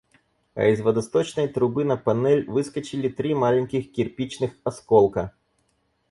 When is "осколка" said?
4.63-5.35